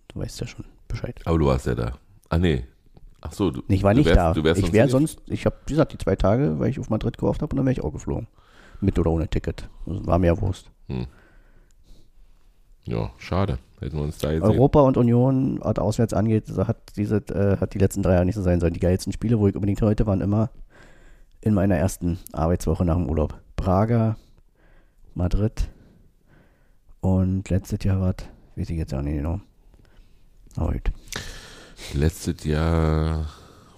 [0.09, 1.19] Du weißt ja schon Bescheid.
[1.25, 1.93] Aber du warst ja da.
[2.29, 2.65] Ah, nee.
[3.21, 4.33] Ach so, du, Nee, Ich war du nicht wärst, da.
[4.33, 6.89] Du wärst ich wäre sonst ich habe, wie gesagt, die zwei Tage, weil ich auf
[6.89, 8.27] Madrid gehofft habe und dann wäre ich auch geflogen.
[8.79, 9.69] Mit oder ohne Ticket.
[9.85, 10.69] Das war mir ja Wurst.
[10.87, 11.07] nicht.
[12.85, 13.59] Ja, schade.
[13.79, 14.43] Hätten wir uns da jetzt.
[14.43, 18.35] Europa und Union, was auswärts angeht, hat diese, äh, hat die letzten drei Jahre nicht
[18.35, 18.73] so sein sollen.
[18.73, 20.49] Die geilsten Spiele, wo ich unbedingt heute waren, immer
[21.41, 23.39] in meiner ersten Arbeitswoche nach dem Urlaub.
[23.55, 24.17] Braga,
[25.15, 25.69] Madrid
[26.99, 28.15] und letztes Jahr was,
[28.55, 29.39] weiß ich jetzt auch nicht genau.
[30.55, 30.91] Aber gut.
[31.93, 33.25] Letztes Jahr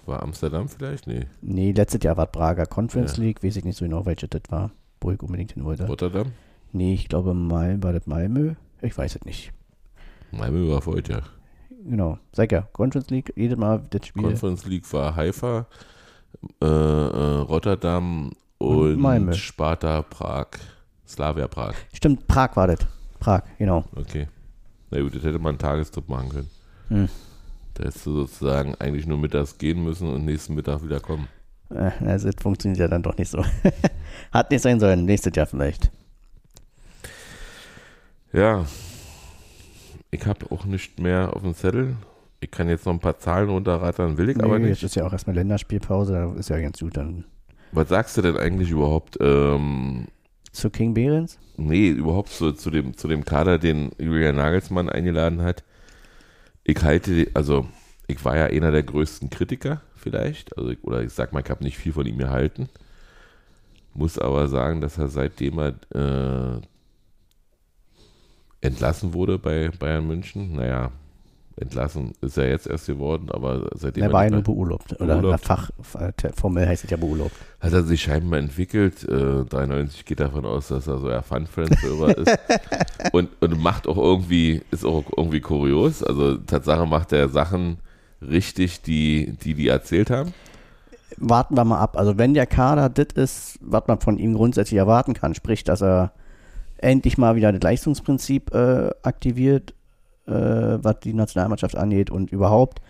[0.06, 1.06] war Amsterdam vielleicht?
[1.06, 1.26] Nee.
[1.40, 3.22] Nee, letztes Jahr war Braga Conference Ja.
[3.22, 5.86] League, weiß ich nicht so genau, welches das war, wo ich unbedingt hin wollte.
[5.86, 6.32] Rotterdam?
[6.72, 8.54] Nee, ich glaube Mal war das Malmö.
[8.84, 9.52] Ich weiß es nicht.
[10.30, 11.22] Malmö war heute, ja.
[11.88, 12.18] Genau.
[12.32, 14.22] Sag ja, Conference League, jedes Mal das Spiel.
[14.22, 15.66] Conference League war Haifa,
[16.62, 19.32] äh, äh, Rotterdam und Malmö.
[19.32, 20.48] Sparta Prag.
[21.06, 21.74] Slavia Prag.
[21.92, 22.78] Stimmt, Prag war das.
[23.20, 23.84] Prag, genau.
[23.96, 24.28] Okay.
[24.90, 26.50] Na gut, das hätte man einen Tagestrip machen können.
[26.88, 27.08] Hm.
[27.74, 31.28] Da hättest du sozusagen eigentlich nur mittags gehen müssen und nächsten Mittag wieder kommen.
[31.70, 33.44] Äh, Also, das funktioniert ja dann doch nicht so.
[34.32, 35.04] Hat nicht sein sollen.
[35.04, 35.90] Nächstes Jahr vielleicht.
[38.34, 38.66] Ja.
[40.10, 41.96] Ich habe auch nicht mehr auf dem Zettel.
[42.40, 44.82] Ich kann jetzt noch ein paar Zahlen runterrattern, will ich aber Nee, nicht.
[44.82, 46.12] Jetzt ist ja auch erstmal Länderspielpause.
[46.12, 47.24] Da ist ja ganz gut dann.
[47.72, 49.16] Was sagst du denn eigentlich überhaupt?
[49.20, 50.08] Ähm,
[50.52, 51.38] Zu King Behrens?
[51.56, 55.62] nee, überhaupt so, zu, dem, zu dem Kader, den Julian Nagelsmann eingeladen hat.
[56.64, 57.68] Ich halte, also
[58.08, 60.58] ich war ja einer der größten Kritiker vielleicht.
[60.58, 62.68] Also ich, oder ich sag mal, ich habe nicht viel von ihm gehalten.
[63.94, 66.60] Muss aber sagen, dass er seitdem er äh,
[68.64, 70.90] entlassen wurde bei Bayern München, naja,
[71.56, 75.00] entlassen ist er jetzt erst geworden, aber seitdem Der war ja nur beurlaubt.
[75.00, 75.44] Oder Beurlaubt.
[75.44, 77.34] Fach, äh, formell heißt es ja beurlaubt.
[77.60, 79.04] hat er sich scheinbar entwickelt.
[79.04, 82.38] Äh, 93 geht davon aus, dass er so ein Fun-Friends-Hörer ist.
[83.12, 86.02] Und, und macht auch irgendwie, ist auch irgendwie kurios.
[86.02, 87.78] Also Tatsache macht er Sachen
[88.22, 90.32] richtig, die die, die erzählt haben.
[91.18, 91.96] Warten wir mal ab.
[91.96, 95.82] Also, wenn der Kader das ist, was man von ihm grundsätzlich erwarten kann, sprich, dass
[95.82, 96.12] er
[96.84, 99.74] endlich mal wieder das Leistungsprinzip äh, aktiviert,
[100.26, 102.80] äh, was die Nationalmannschaft angeht und überhaupt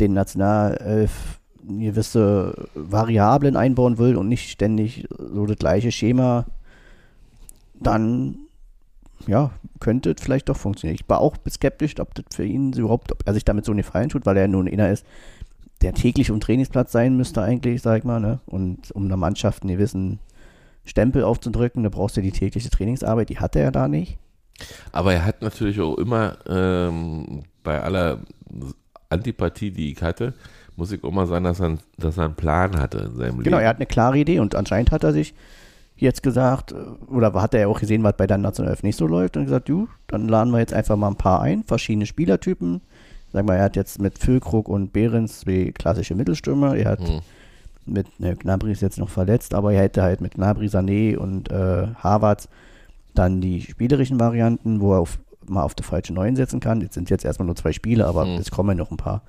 [0.00, 6.46] den Nationalelf gewisse Variablen einbauen will und nicht ständig so das gleiche Schema,
[7.74, 8.38] dann
[9.26, 10.98] ja, könnte es vielleicht doch funktionieren.
[11.00, 13.78] Ich war auch skeptisch, ob das für ihn überhaupt, ob er sich damit so einen
[13.78, 15.06] Gefallen tut, weil er nun einer ist,
[15.82, 18.40] der täglich um Trainingsplatz sein müsste eigentlich, sag ich mal, ne?
[18.46, 20.20] Und um einer Mannschaft einen gewissen
[20.84, 24.18] Stempel aufzudrücken, da brauchst du die tägliche Trainingsarbeit, die hat er da nicht.
[24.92, 28.18] Aber er hat natürlich auch immer ähm, bei aller
[29.08, 30.34] Antipathie, die ich hatte,
[30.76, 33.56] muss ich auch mal sagen, dass er, dass er einen Plan hatte in seinem Genau,
[33.56, 33.64] Leben.
[33.64, 35.34] er hat eine klare Idee und anscheinend hat er sich
[35.96, 36.76] jetzt gesagt, äh,
[37.12, 39.68] oder hat er ja auch gesehen, was bei der Nationalelf nicht so läuft und gesagt,
[39.68, 42.80] du, dann laden wir jetzt einfach mal ein paar ein, verschiedene Spielertypen.
[43.32, 46.76] Sag mal, er hat jetzt mit Füllkrug und Behrens zwei klassische Mittelstürmer.
[46.76, 47.20] Er hat Hm.
[47.86, 51.50] Mit, ne, Gnabry ist jetzt noch verletzt, aber er hätte halt mit Gnabry, Sané und
[51.50, 52.48] äh, Harvards
[53.14, 56.80] dann die spielerischen Varianten, wo er auf, mal auf die falsche Neun setzen kann.
[56.80, 58.36] Jetzt sind jetzt erstmal nur zwei Spiele, aber Mhm.
[58.38, 59.22] es kommen noch ein paar.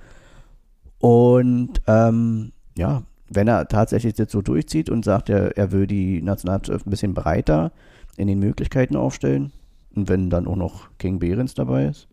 [0.98, 6.22] Und ähm, ja, wenn er tatsächlich jetzt so durchzieht und sagt, er, er will die
[6.22, 7.72] Nationalmannschaft ein bisschen breiter
[8.16, 9.52] in den Möglichkeiten aufstellen
[9.94, 12.08] und wenn dann auch noch King Behrens dabei ist,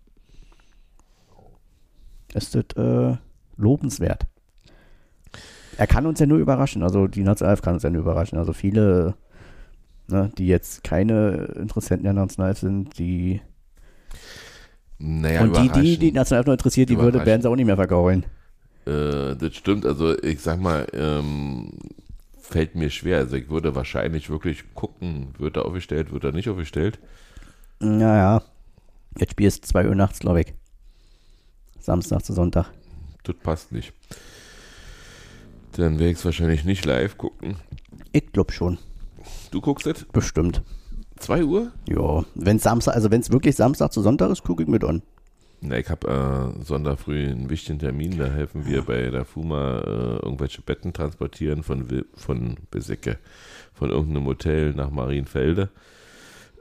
[2.34, 3.17] ist das äh,
[3.58, 4.25] lobenswert.
[5.77, 8.38] Er kann uns ja nur überraschen, also die Nationalelf kann uns ja nur überraschen.
[8.38, 9.15] Also viele,
[10.07, 13.41] ne, die jetzt keine Interessenten der Nationalelf sind, die
[14.99, 18.25] Naja, und die, die die Nationalelf noch interessiert, die würde, sie auch nicht mehr vergaulen.
[18.86, 21.71] Äh, das stimmt, also ich sag mal, ähm,
[22.39, 23.19] fällt mir schwer.
[23.19, 26.99] Also ich würde wahrscheinlich wirklich gucken, wird er aufgestellt, wird er nicht aufgestellt.
[27.79, 28.43] Naja,
[29.17, 30.53] jetzt spielst 2 Uhr nachts, glaube ich.
[31.79, 32.67] Samstag zu Sonntag.
[33.23, 33.93] Das passt nicht.
[35.77, 37.55] Dann werde ich es wahrscheinlich nicht live gucken.
[38.12, 38.77] Ich glaube schon,
[39.51, 40.05] Du guckst es?
[40.05, 40.62] bestimmt.
[41.17, 41.71] 2 Uhr?
[41.88, 45.01] Ja, wenn Samstag, also wenn es wirklich Samstag zu Sonntag ist, gucke ich mit an.
[45.62, 48.17] Na, ich habe äh, Sonntag früh einen wichtigen Termin.
[48.17, 53.19] Da helfen wir bei der FUMA äh, irgendwelche Betten transportieren von, von Besecke,
[53.73, 55.69] von irgendeinem Hotel nach Marienfelde.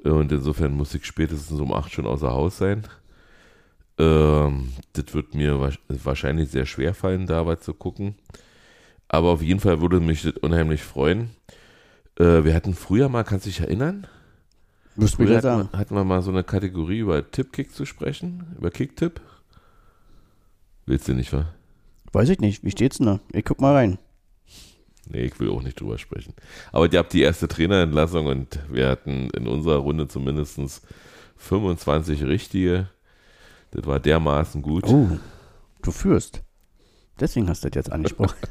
[0.05, 2.83] Und insofern muss ich spätestens um 8 schon außer Haus sein.
[3.99, 8.15] Ähm, das wird mir wa- wahrscheinlich sehr schwer fallen, da was zu gucken.
[9.13, 11.31] Aber auf jeden Fall würde mich das unheimlich freuen.
[12.17, 14.07] Äh, wir hatten früher mal, kannst du dich erinnern?
[14.95, 15.69] Müsst Früher hatten sagen.
[15.73, 19.21] hatten wir mal so eine Kategorie über Tippkick zu sprechen, über Kicktipp.
[20.87, 21.47] Willst du nicht, wa?
[22.13, 23.21] Weiß ich nicht, wie steht's denn da?
[23.33, 23.99] Ich guck mal rein.
[25.09, 26.35] Nee, ich will auch nicht drüber sprechen.
[26.71, 30.83] Aber ihr habt die erste Trainerentlassung und wir hatten in unserer Runde zumindest
[31.37, 32.89] 25 richtige.
[33.73, 34.85] Das war dermaßen gut.
[34.87, 35.19] Oh,
[35.83, 36.43] du führst.
[37.21, 38.37] Deswegen hast du das jetzt angesprochen.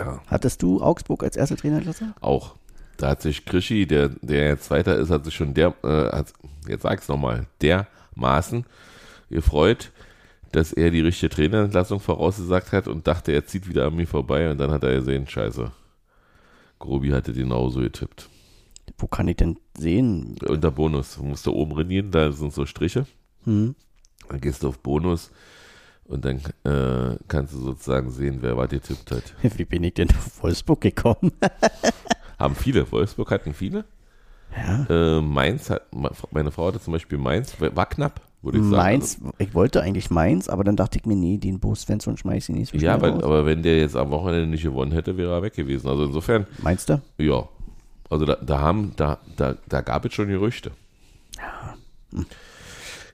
[0.00, 0.22] Ja.
[0.28, 2.14] Hattest du Augsburg als erste Trainerklasse?
[2.20, 2.56] Auch.
[2.96, 6.32] Da hat sich Krischi, der, der jetzt Zweiter ist, hat sich schon der, äh, hat,
[6.66, 8.64] jetzt sag's nochmal, dermaßen
[9.30, 9.90] gefreut,
[10.52, 14.50] dass er die richtige Trainerentlassung vorausgesagt hat und dachte, er zieht wieder an mir vorbei
[14.50, 15.70] und dann hat er gesehen, scheiße.
[16.78, 18.28] Grobi hatte genauso getippt.
[18.98, 20.36] Wo kann ich denn sehen?
[20.46, 21.16] Unter Bonus.
[21.16, 23.06] Du musst da oben reinieren, da sind so Striche.
[23.44, 23.74] Hm.
[24.30, 25.30] Dann gehst du auf Bonus
[26.04, 29.22] und dann äh, kannst du sozusagen sehen, wer was getippt hat.
[29.58, 31.32] Wie bin ich denn auf Wolfsburg gekommen?
[32.38, 32.90] Haben viele.
[32.90, 33.84] Wolfsburg hatten viele.
[34.56, 34.86] ja.
[35.18, 35.82] Äh, Mainz hat,
[36.30, 38.20] meine Frau hatte zum Beispiel Mainz, war knapp.
[38.40, 38.76] würde ich sagen.
[38.76, 42.48] Mainz, ich wollte eigentlich Mainz, aber dann dachte ich mir, nee, den Bo Svensson schmeiß
[42.48, 45.32] ich nicht so Ja, aber, aber wenn der jetzt am Wochenende nicht gewonnen hätte, wäre
[45.32, 45.88] er weg gewesen.
[45.88, 47.02] Also insofern, Meinst du?
[47.18, 47.48] ja.
[48.08, 50.72] Also da, da haben, da, da, da gab es schon Gerüchte.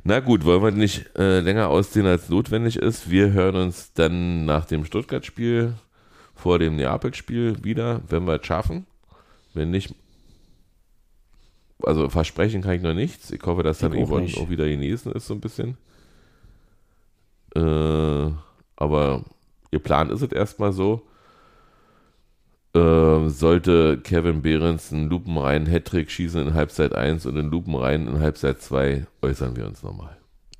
[0.09, 3.11] Na gut, wollen wir nicht äh, länger ausziehen, als notwendig ist.
[3.11, 5.75] Wir hören uns dann nach dem Stuttgart-Spiel
[6.33, 8.87] vor dem Neapel-Spiel wieder, wenn wir es schaffen.
[9.53, 9.93] Wenn nicht,
[11.83, 13.33] also versprechen kann ich noch nichts.
[13.33, 14.39] Ich hoffe, dass dann Ich auch Yvonne nicht.
[14.39, 15.77] auch wieder genesen ist, so ein bisschen.
[17.57, 18.31] Äh,
[18.77, 19.25] aber
[19.73, 21.03] ihr Plan ist es erstmal so.
[22.75, 28.21] Äh, sollte Kevin Behrens einen lupenreinen Hattrick schießen in Halbzeit 1 und einen lupenreinen in
[28.21, 30.17] Halbzeit 2, äußern wir uns nochmal.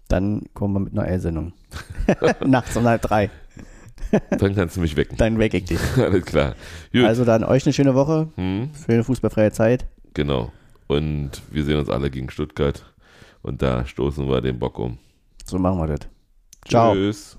[0.09, 1.53] Dann kommen wir mit einer L-Sendung.
[2.47, 3.31] Nachts um halb drei.
[4.31, 5.17] Dann kannst du mich wecken.
[5.19, 5.81] Dann weck ich dich.
[5.97, 6.55] Alles klar.
[6.93, 7.05] Gut.
[7.05, 9.87] Also dann euch eine schöne Woche, hm, schöne fußballfreie Zeit.
[10.15, 10.53] genau.
[10.89, 12.85] Und wir sehen uns alle gegen Stuttgart.
[13.43, 14.99] Und da stoßen wir den Bock um.
[15.45, 16.09] So machen wir das.
[16.69, 16.93] Ciao.
[16.95, 17.37] Tschüss.